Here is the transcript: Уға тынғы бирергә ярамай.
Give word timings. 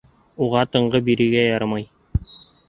Уға 0.45 0.63
тынғы 0.75 1.01
бирергә 1.09 1.45
ярамай. 1.49 1.87